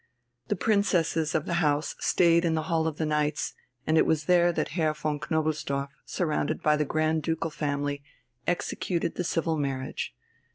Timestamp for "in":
2.43-2.55